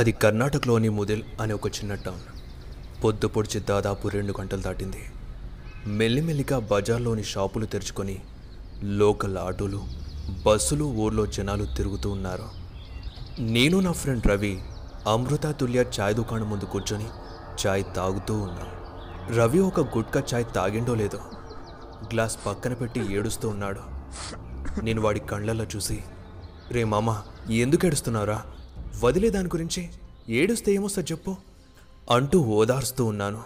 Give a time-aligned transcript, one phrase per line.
[0.00, 2.20] అది కర్ణాటకలోని ముదిల్ అనే ఒక చిన్న టౌన్.
[3.04, 5.02] పొద్దు పొడిచి దాదాపు రెండు గంటలు దాటింది.
[5.86, 8.18] మెల్లిమెల్లిగా బజార్లోని షాపులు తెరుచుకొని
[8.82, 9.80] లోకల్ ఆటోలు
[10.46, 12.46] బస్సులు ఊర్లో జనాలు తిరుగుతూ ఉన్నారు.
[13.40, 14.62] నేను నా ఫ్రెండ్ రవి
[15.08, 17.08] అమృత తుల్య చాయ్ దుకాణం ముందు కూర్చొని
[17.66, 18.70] చాయ్ తాగుతూ ఉన్నాం.
[19.36, 21.20] రవి ఒక గుట్కా చాయ్ తాగిండో లేదో
[22.12, 23.80] గ్లాస్ పక్కన పెట్టి ఏడుస్తూ ఉన్నాడు.
[24.82, 25.98] నేను వాడి కళ్ళల్లో చూసి
[26.70, 28.42] రే మామ ఎందుకు ఏడుస్తున్నారా
[29.02, 29.88] వదిలే దాని గురించి
[30.28, 31.36] ఏడుస్తే ఏమొస్తా చెప్పు.
[32.10, 33.42] అంటూ ఓదార్స్తూ ఉన్నాను.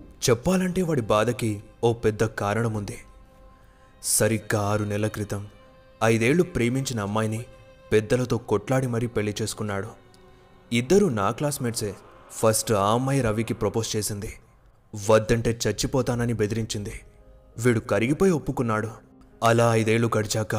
[0.00, 2.98] చెప్పాలంటే వాడి బాధకి ఓ పెద్ద కారణం ఉంది
[4.02, 5.46] సరిగ్గా ఆరు నెలల క్రితం
[6.04, 7.44] ఐదేళ్ళు ప్రేమించిన అమ్మాయిని
[7.92, 9.88] పెద్దలతో కొట్లాడి మరీ పెళ్ళి చేసుకున్నాడు.
[10.72, 11.94] ఇద్దరు నా క్లాస్మేట్సే
[12.30, 14.34] ఫస్ట్ ఆ అమ్మాయి రవికి ప్రపోజ్ చేసింది.
[15.10, 17.00] వద్దంటే చచ్చిపోతానని బెదిరించింది.
[17.58, 18.90] వీడు కరిగిపోయి ఒప్పుకున్నాడు.
[19.42, 20.56] అలా ఐదేళ్ళు గడిచాక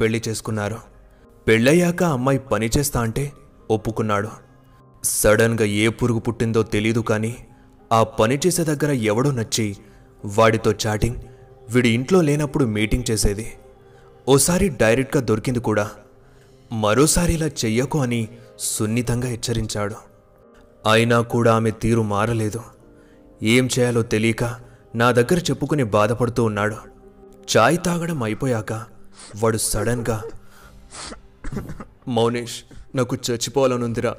[0.00, 0.78] పెళ్ళి చేసుకున్నారు.
[1.48, 3.32] పెళ్ళయ్యాక అమ్మాయి పని చేస్తా అంటే
[3.70, 4.28] ఒప్పుకున్నాడు.
[5.04, 7.36] సడన్గా ఏ పురుగు పుట్టిందో తెలీదు కానీ
[7.92, 9.76] ఆ పని చేసే దగ్గర ఎవడో నచ్చి
[10.24, 11.16] వాడితో చాటింగ్
[11.70, 13.52] వీడి ఇంట్లో లేనప్పుడు మీటింగ్ చేసేది.
[14.28, 15.90] ఓసారి డైరెక్ట్గా దొరికింది కూడా.
[16.72, 19.94] మరోసారి ఇలా చెయ్యకు అని సున్నితంగా హెచ్చరించాడు.
[20.90, 22.62] అయినా కూడా ఆమె తీరు మారలేదు.
[23.42, 24.60] ఏం చేయాలో తెలియక
[24.94, 26.76] నా దగ్గర చెప్పుకుని బాధపడుతూ ఉన్నాడు.
[27.56, 28.72] చాయ్ తాగడం అయిపోయాక
[29.36, 30.22] వాడు సడన్గా
[32.08, 34.14] మౌనేష్ నాకు చచ్చిపోవాలనుందిరా.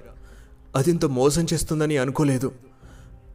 [0.75, 2.51] అదింత మోసం చేస్తుందని అనుకోలేదు.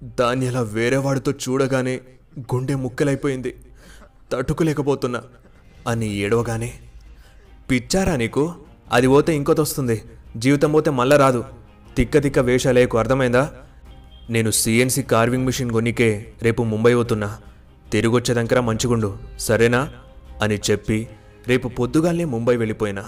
[0.03, 2.01] దాన్ని అలా వేరే వాడితో చూడగానే
[2.39, 3.57] గుండె ముక్కలైపోయింది.
[4.33, 5.23] తట్టుకోలేకపోతున్నా.
[5.89, 6.73] అని ఏడవగానే
[7.71, 8.55] పిచ్చారా నీకు?
[8.93, 10.03] అది పోతే ఇంకోటి వస్తుంది.
[10.37, 11.45] జీవితం పోతే మళ్ళా రాదు.
[11.97, 13.53] తిక్క తిక్క వేషాలేకు అర్థమైందా?
[14.31, 17.39] నేను సిఎన్సి కార్వింగ్ మిషన్ కొనికే రేపు ముంబై పోతున్నా.
[17.93, 19.19] తిరిగొచ్చేదంకరా మంచిగుండు.
[19.39, 19.93] సరేనా?
[20.43, 21.09] అని చెప్పి
[21.49, 23.05] రేపు పొద్దుగాలనే ముంబై వెళ్ళిపోయినా.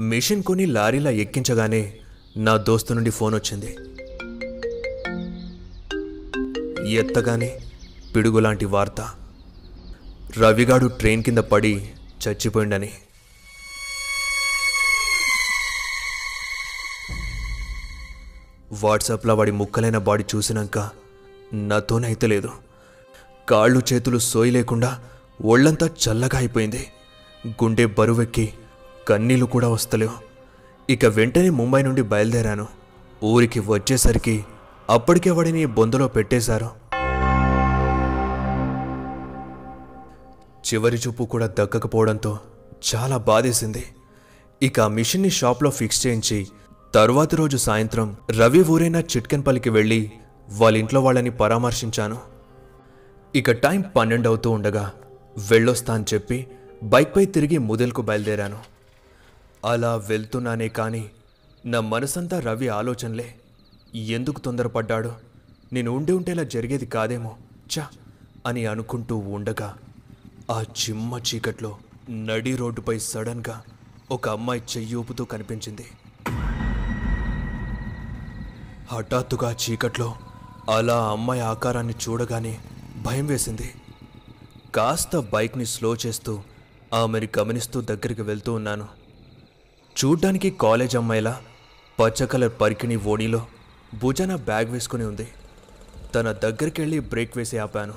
[0.00, 1.98] మిషన్ కొని లారీలా ఎక్కించగానే
[2.36, 3.76] నా దోస్తు నుండి ఫోన్ వచ్చింది.
[6.90, 7.60] ఎత్తగానే
[8.16, 9.10] పిడుగులాంటి వార్త.
[10.38, 11.90] రవిగాడు ట్రైన్ కింద పడి
[12.28, 12.90] చచ్చిపోయిండని.
[18.72, 20.90] వాట్సాప్లో వాడి ముక్కలైన బాడీ చూసినాక
[21.52, 22.50] నాతోనైతే లేదు.
[23.50, 25.00] కాళ్ళు చేతులు సోయి లేకుండా
[25.42, 26.86] ఒళ్ళంతా చల్లగా అయిపోయింది.
[27.48, 28.52] గుండె బరువెక్కి
[29.10, 30.12] కన్నీళ్ళు కూడా వస్తలేవు.
[30.90, 32.66] ఇక వెంటనే ముంబై నుండి బయలుదేరాను.
[33.24, 34.44] ఊరికి వచ్చేసరికి
[34.90, 36.70] అప్పటికే వాడిని బొందలో పెట్టేశారు.
[40.66, 42.38] చివరి చూపు కూడా దక్కకపోవడంతో
[42.94, 43.84] చాలా బాధేసింది.
[44.62, 46.46] ఇక ఆ మిషన్ని షాప్లో ఫిక్స్ చేయించి
[46.94, 50.12] తరువాతి రోజు సాయంత్రం రవి ఊరైన చిట్కెన్పల్లికి వెళ్ళి
[50.50, 52.18] వాళ్ళ ఇంట్లో వాళ్ళని పరామర్శించాను.
[53.34, 54.92] ఇక టైం పన్నెండు అవుతూ ఉండగా
[55.50, 56.46] వెళ్ళొస్తా అని చెప్పి
[56.82, 58.69] బైక్పై తిరిగి ముదెల్కు బయలుదేరాను.
[59.64, 61.10] అలా వెళ్తున్నానే కానీ
[61.66, 63.34] నా మనసంతా రవి ఆలోచనలే.
[63.94, 65.12] ఎందుకు తొందరపడ్డాడు?
[65.72, 67.36] నేను ఉండి ఉంటేలా జరిగేది కాదేమో.
[67.78, 67.88] చా
[68.46, 69.76] అని అనుకుంటూ ఉండగా
[70.50, 71.78] ఆ చిమ్మ చీకట్లో
[72.10, 73.62] నడి రోడ్డుపై సడన్గా
[74.10, 75.86] ఒక అమ్మాయి చెయ్యూపుతూ కనిపించింది.
[78.92, 80.16] హఠాత్తుగా చీకట్లో
[80.70, 82.58] అలా అమ్మాయి ఆకారాన్ని చూడగానే
[83.02, 83.74] భయం వేసింది.
[84.74, 86.40] కాస్త బైక్ని స్లో చేస్తూ
[86.94, 88.99] ఆమెని గమనిస్తూ దగ్గరికి వెళ్తూ ఉన్నాను.
[89.90, 91.40] చూడ్డానికి కాలేజ్ అమ్మాయిలా
[92.00, 93.46] పచ్చ కలర్ పరికిణి ఓణిలో
[94.02, 95.28] భుజాన బ్యాగ్ వేసుకుని ఉంది.
[96.14, 97.94] తన దగ్గరికి వెళ్ళి బ్రేక్ వేసి ఆపాను.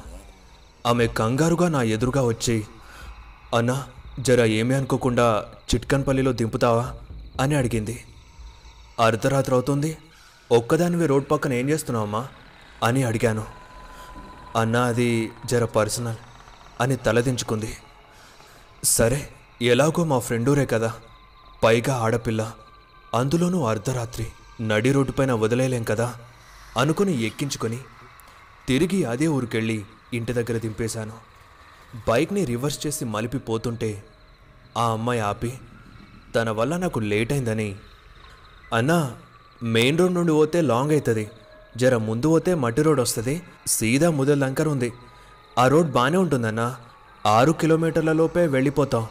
[0.86, 2.64] ఆమె కంగారుగా నా ఎదురుగా వచ్చి
[3.56, 3.88] అన్నా
[4.20, 5.46] జర ఏమీ అనుకోకుండా
[5.76, 6.94] చిట్కన్పల్లిలో దింపుతావా?
[7.42, 8.04] అని అడిగింది.
[9.00, 9.98] అర్ధరాత్రి అవుతుంది.
[10.52, 12.28] ఒక్కదానివి రోడ్ పక్కన ఏం చేస్తున్నావమ్మా?
[12.84, 13.46] అని అడిగాను.
[14.56, 16.16] అన్నా అది జర పర్సనల్
[16.81, 17.78] అని తలదించుకుంది.
[18.84, 19.30] సరే
[19.62, 20.94] ఎలాగో మా ఫ్రెండూరే కదా.
[21.63, 22.51] పైగా ఆడపిల్ల.
[23.13, 24.28] అందులోనూ అర్ధరాత్రి
[24.62, 26.15] నడి రోడ్డుపైన వదిలేయలేం కదా?
[26.77, 27.80] అనుకుని ఎక్కించుకొని
[28.68, 31.13] తిరిగి అదే ఊరికెళ్ళి ఇంటి దగ్గర దింపేశాను.
[32.07, 34.04] బైక్ని రివర్స్ చేసి మలిపి పోతుంటే
[34.77, 35.54] ఆ అమ్మాయి ఆపి
[36.36, 37.75] తన వల్ల నాకు లేట్ అయిందని
[38.74, 39.12] అన్నా
[39.63, 41.30] మెయిన్ రోడ్ నుండి పోతే లాంగ్ అవుతుంది
[41.77, 43.42] జర ముందు పోతే మట్టి రోడ్ వస్తుంది.
[43.68, 44.94] సీదా ముదల్ లంకర్ ఉంది.
[45.57, 46.75] ఆ రోడ్ బాగానే ఉంటుందన్నా.
[47.25, 49.07] ఆరు కిలోమీటర్ల లోపే వెళ్ళిపోతాం.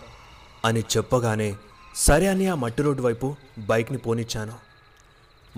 [0.64, 1.56] అని చెప్పగానే
[1.94, 4.52] సరే అని ఆ మట్టి రోడ్డు వైపు బైక్ని పోనిచ్చాను.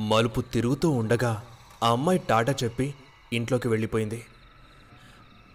[0.00, 1.42] మలుపు తిరుగుతూ ఉండగా
[1.82, 2.94] ఆ అమ్మాయి టాటా చెప్పి
[3.32, 4.25] ఇంట్లోకి వెళ్ళిపోయింది.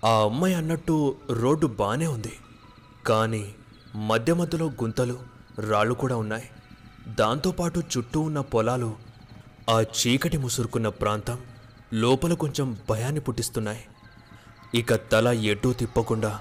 [0.05, 2.31] ఆ అమ్మాయి అన్నట్టు రోడ్డు బాగానే ఉంది
[3.07, 3.55] కానీ
[3.95, 5.19] మధ్య మధ్యలో గుంతలు
[5.67, 6.49] రాళ్ళు కూడా ఉన్నాయి.
[7.07, 8.95] దాంతోపాటు చుట్టూ ఉన్న పొలాలు
[9.69, 11.37] ఆ చీకటి ముసురుకున్న ప్రాంతం
[11.93, 13.83] లోపల కొంచెం భయాన్ని పుట్టిస్తున్నాయి.
[14.75, 16.39] ఇక తల ఎటూ తిప్పకుండా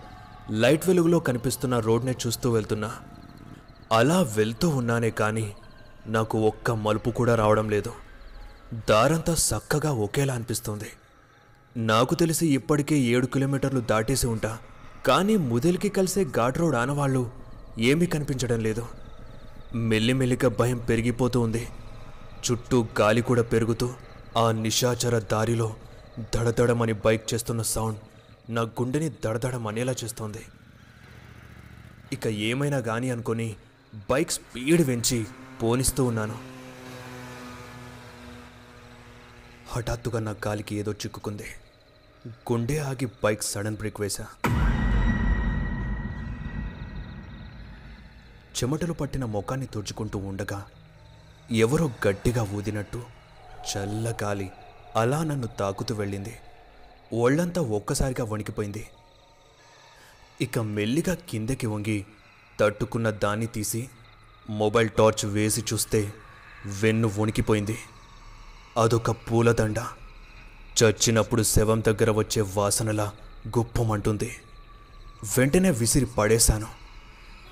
[0.50, 2.96] లైట్ వెలుగులో కనిపిస్తున్న రోడ్నే చూస్తూ వెళ్తున్నా.
[3.92, 5.54] అలా వెళ్తూ ఉన్నానే కానీ
[6.06, 7.92] నాకు ఒక్క మలుపు కూడా రావడం లేదు.
[8.88, 10.90] దారంతా చక్కగా ఒకేలా అనిపిస్తుంది.
[11.76, 14.58] నాకు తెలిసి ఇప్పటికే ఏడు కిలోమీటర్లు దాటేసి ఉంటా.
[15.06, 17.30] కానీ ముదిలికి కలిసే ఘాట్ రోడ్ ఆనవాళ్ళు
[17.78, 18.86] ఏమీ కనిపించడం లేదు.
[19.74, 21.68] మెల్లిమెల్లిగా భయం పెరిగిపోతూ ఉంది.
[22.50, 23.94] చుట్టూ గాలి కూడా పెరుగుతూ
[24.36, 25.74] ఆ నిశాచర దారిలో
[26.20, 27.98] దడదడమని బైక్ చేస్తున్న సౌండ్
[28.50, 30.44] నా గుండెని దడదడం అనేలా చేస్తోంది.
[32.12, 33.56] ఇక ఏమైనా కానీ అనుకొని
[33.94, 35.26] బైక్ స్పీడ్ పెంచి
[35.62, 36.38] పోనిస్తూ ఉన్నాను.
[39.68, 41.44] హఠాత్తుగా నా కాలికి ఏదో చిక్కుకుంది.
[42.26, 44.26] గుండె ఆగి బైక్ సడన్ బ్రేక్ వేశా.
[48.56, 50.64] చెమటలు పట్టిన ముఖాన్ని తుడుచుకుంటూ ఉండగా
[51.50, 53.02] ఎవరో గట్టిగా ఊదినట్టు
[53.68, 54.50] చల్ల గాలి
[54.96, 56.36] అలా నన్ను తాకుతూ వెళ్ళింది.
[57.12, 58.86] ఒళ్ళంతా ఒక్కసారిగా వణికిపోయింది.
[60.40, 62.06] ఇక మెల్లిగా కిందకి వంగి
[62.60, 63.88] తట్టుకున్న దాన్ని తీసి
[64.50, 66.12] మొబైల్ టార్చ్ వేసి చూస్తే
[66.66, 67.78] వెన్ను వణికిపోయింది.
[68.76, 69.78] అదొక పూలదండ.
[70.82, 73.12] చచ్చినప్పుడు శవం దగ్గర వచ్చే వాసనలా
[73.58, 74.36] గుప్పమంటుంది.
[75.38, 76.66] వెంటనే విసిరి పడేశాను.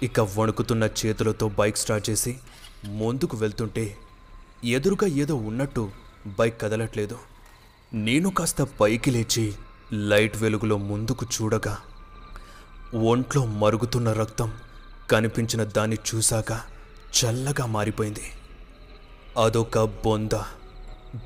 [0.02, 2.38] ఇక వణుకుతున్న చేతులతో బైక్ స్టార్ట్ చేసి
[2.84, 3.96] ముందుకు వెళ్తుంటే
[4.64, 5.90] ఎదురుగా ఏదో ఉన్నట్టు
[6.26, 7.18] బైక్ కదలట్లేదు.
[7.94, 9.54] నేను కాస్త పైకి లేచి
[9.92, 11.78] లైట్ వెలుగులో ముందుకు చూడగా
[12.94, 14.52] ఒంట్లో మరుగుతున్న రక్తం
[15.10, 16.52] కనిపించిన దాన్ని చూశాక
[17.16, 18.22] చల్లగా మారిపోయింది.
[19.42, 20.38] అదొక బొంద.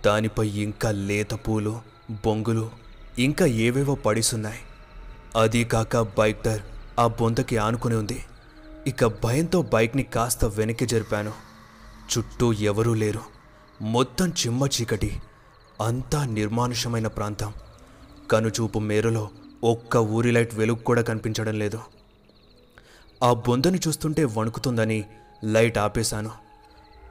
[0.06, 1.81] దానిపై ఇంకా లేత పూలు
[2.11, 2.71] బొంగులు
[3.19, 4.59] ఇంకా ఏవేవో పడిసున్నాయి.
[5.37, 6.62] అది కాక బైక్ టైర్
[6.99, 8.25] ఆ బొందకి ఆనుకుని ఉంది.
[8.87, 11.32] ఇక భయంతో బైక్ని కాస్త వెనక్కి జరిపాను.
[12.19, 13.21] చుట్టూ ఎవరూ లేరు.
[13.82, 15.23] మొత్తం చిమ్మ చీకటి.
[15.82, 17.53] అంతా నిర్మానుషమైన ప్రాంతం.
[18.31, 19.29] కనుచూపు మేరలో
[19.65, 21.81] ఒక్క ఊరి లైట్ వెలుగు కూడా కనిపించడం లేదు.
[23.22, 25.05] ఆ బొందని చూస్తుంటే వణుకుతుందని
[25.44, 26.31] లైట్ ఆపేశాను.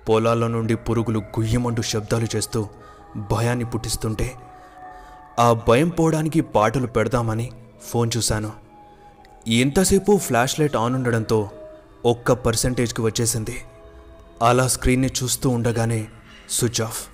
[0.09, 2.67] పొలాల్లో నుండి పురుగులు గుయ్యమంటూ శబ్దాలు చేస్తూ
[3.31, 4.35] భయాన్ని పుట్టిస్తుంటే
[5.39, 7.51] ఆ భయం పోవడానికి పాటలు పెడదామని
[7.81, 8.51] ఫోన్ చూశాను.
[9.47, 11.49] ఎంతసేపు ఫ్లాష్ లైట్ ఆన్ ఉండడంతో
[12.05, 13.57] ఒక్క పర్సెంటేజ్కి వచ్చేసింది.
[14.41, 16.07] అలా స్క్రీన్ని చూస్తూ ఉండగానే
[16.49, 17.07] స్విచ్ ఆఫ్.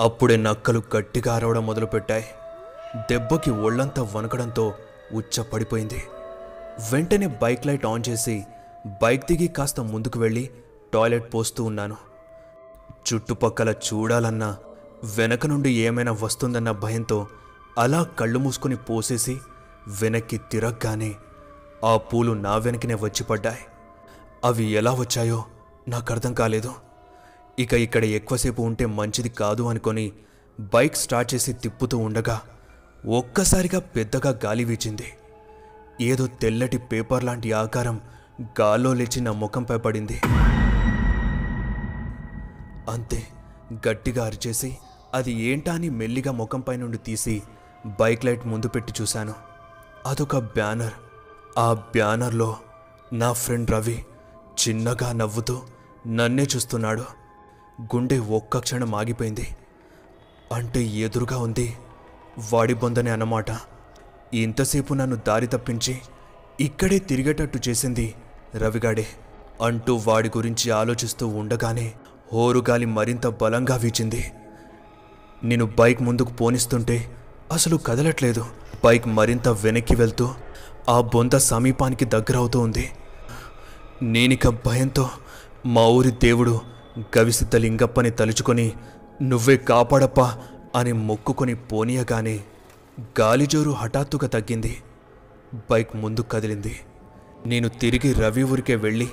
[0.00, 2.24] అప్పుడే నక్కలు గట్టిగా అరవడం మొదలుపెట్టాయి.
[2.96, 4.74] దెబ్బకి ఒళ్ళంతా వణకడంతో
[5.14, 6.00] ఉచ్చ పడిపోయింది
[6.90, 8.36] వెంటనే బైక్ లైట్ ఆన్ చేసి
[9.02, 10.44] బైక్ దిగి కాస్త ముందుకు వెళ్ళి
[10.94, 11.96] టాయిలెట్ పోస్తూ ఉన్నాను.
[13.06, 14.50] చుట్టుపక్కల చూడాలన్నా
[15.16, 17.18] వెనక నుండి ఏమైనా వస్తుందన్న భయంతో
[17.78, 19.34] అలా కళ్ళు మూసుకొని పోసేసి
[20.00, 21.14] వెనక్కి తిరగగానే
[21.84, 23.62] ఆ పూలు నా వెనకనే వచ్చి పడ్డాయి.
[24.44, 25.44] అవి ఎలా వచ్చాయో
[25.88, 26.72] నాకు అర్థం కాలేదు.
[27.58, 30.12] ఇక ఇక్కడ ఎక్కువసేపు ఉంటే మంచిది కాదు అనుకొని
[30.60, 32.36] బైక్ స్టార్ట్ చేసి తిప్పుతూ ఉండగా
[33.06, 35.04] ఒక్కసారిగా పెద్దగా గాలి వీచింది.
[36.00, 38.00] ఏదో తెల్లటి పేపర్ లాంటి ఆకారం
[38.60, 40.20] గాల్లో లేచి నా ముఖంపై పడింది.
[42.90, 43.26] అంతే
[43.88, 44.76] గట్టిగా అరిచేసి
[45.14, 47.42] అది ఏంటా అని మెల్లిగా ముఖంపై నుండి తీసి
[48.00, 49.34] బైక్ లైట్ ముందు పెట్టి చూశాను.
[50.06, 50.92] అదొక బ్యానర్.
[51.58, 52.56] ఆ బ్యానర్లో
[53.12, 54.04] నా ఫ్రెండ్ రవి
[54.68, 55.62] చిన్నగా నవ్వుతూ
[56.06, 57.04] నన్నే చూస్తున్నాడు.
[57.82, 59.56] గుండె ఒక్క క్షణం ఆగిపోయింది.
[60.52, 61.76] అంటే ఎదురుగా ఉంది
[62.52, 63.46] వాడి బొందని అన్నమాట.
[64.34, 65.98] ఇంతసేపు నన్ను దారి తప్పించి
[66.60, 68.14] ఇక్కడే తిరిగేటట్టు చేసింది
[68.54, 69.06] రవిగాడే.
[69.62, 71.92] అంటూ వాడి గురించి ఆలోచిస్తూ ఉండగానే
[72.32, 74.32] హోరుగాలి మరింత బలంగా వీచింది.
[75.44, 77.16] నేను బైక్ ముందుకు పోనిస్తుంటే
[77.52, 78.46] అసలు కదలట్లేదు.
[78.84, 80.34] బైక్ మరింత వెనక్కి వెళ్తూ
[80.88, 82.90] ఆ బొంద సమీపానికి దగ్గరవుతూ ఉంది.
[84.02, 85.10] నేనిక భయంతో
[85.66, 86.60] మా ఊరి దేవుడు
[87.18, 88.72] గవిసిద్ధ లింగప్పని తలుచుకొని
[89.22, 90.38] నువ్వే కాపాడప్పా
[90.74, 92.40] అని మొక్కుకొని పోనీయగానే
[93.20, 94.76] గాలిజోరు హఠాత్తుగా తగ్గింది.
[95.70, 96.80] బైక్ ముందు కదిలింది.
[97.46, 99.08] నేను తిరిగి రవి ఊరికే వెళ్ళి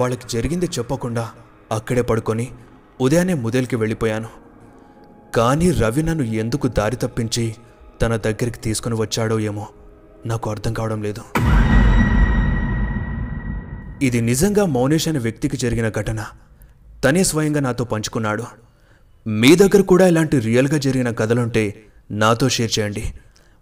[0.00, 1.30] వాళ్ళకి జరిగింది చెప్పకుండా
[1.72, 2.50] అక్కడే పడుకొని
[3.00, 4.28] ఉదయాన్నే ముదేల్కి వెళ్ళిపోయాను.
[5.34, 7.54] కానీ రవి నన్ను ఎందుకు దారి తప్పించి
[8.02, 9.66] తన దగ్గరికి తీసుకుని వచ్చాడో ఏమో
[10.26, 11.22] నాకు అర్థం కావడం లేదు.
[14.04, 16.26] ఇది నిజంగా మౌనేష్ అనే వ్యక్తికి జరిగిన ఘటన.
[17.04, 18.65] తనే స్వయంగా నాతో పంచుకున్నాడు.
[19.26, 23.12] మీ దగ్గర కూడా ఇలాంటి రియల్గా జరిగిన కథలుంటే నాతో షేర్ చేయండి.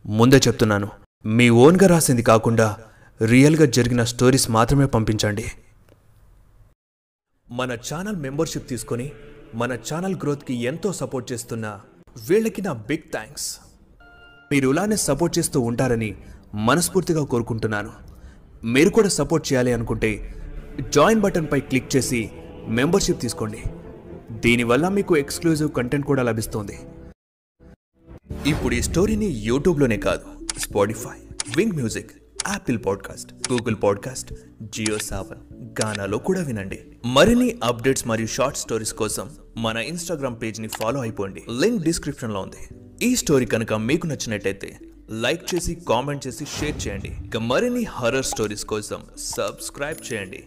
[0.06, 0.88] ముందే చెప్తున్నాను
[1.26, 2.76] మీ ఓన్గా రాసింది కాకుండా
[3.24, 5.44] రియల్గా జరిగిన స్టోరీస్ మాత్రమే పంపించండి.
[7.50, 9.12] మన ఛానల్ మెంబర్షిప్ తీసుకొని
[9.54, 11.80] మన ఛానల్ గ్రోత్కి ఎంతో సపోర్ట్ చేస్తున్న
[12.28, 13.58] వీళ్ళకి నా బిగ్ థ్యాంక్స్.
[14.52, 16.14] మీరు ఇలానే సపోర్ట్ చేస్తూ ఉంటారని
[16.54, 17.92] మనస్ఫూర్తిగా కోరుకుంటున్నాను.
[18.64, 20.34] మీరు కూడా సపోర్ట్ చేయాలి అనుకుంటే
[20.80, 22.30] జాయిన్ బటన్పై క్లిక్ చేసి
[22.68, 23.62] మెంబర్షిప్ తీసుకోండి.
[24.30, 26.78] దీనివల్ల మీకు ఎక్స్క్లూజివ్ కంటెంట్ కూడా లభిస్తుంది.
[28.46, 31.18] ఇప్పుడు ఈ స్టోరీని యూట్యూబ్లోనే కాదు Spotify
[31.56, 32.10] Wynk music
[32.48, 35.38] Apple podcast Google podcast Jio Saavn
[35.84, 36.80] గానాలో కూడా వినండి.
[37.04, 41.42] మరిన్ని అప్డేట్స్ మరియు షార్ట్ స్టోరీస్ కోసం మన ఇన్స్టాగ్రామ్ పేజ్ని ఫాలో అయిపోండి.
[41.60, 42.74] లింక్ డిస్క్రిప్షన్లో ఉంది.
[43.06, 44.78] ఈ స్టోరీ కనుక మీకు నచ్చినట్టయితే
[45.10, 47.12] లైక్ చేసి కామెంట్ చేసి షేర్ చేయండి.
[47.24, 50.44] ఇక మరిన్ని హర్రర్ స్టోరీస్ కోసం సబ్స్క్రైబ్ చేయండి.